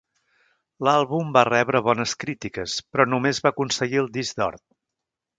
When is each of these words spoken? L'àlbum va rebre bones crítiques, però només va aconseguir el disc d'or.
L'àlbum 0.85 1.27
va 1.35 1.43
rebre 1.49 1.81
bones 1.87 2.13
crítiques, 2.23 2.77
però 2.95 3.05
només 3.11 3.41
va 3.47 3.51
aconseguir 3.53 3.99
el 4.05 4.09
disc 4.17 4.41
d'or. 4.41 4.57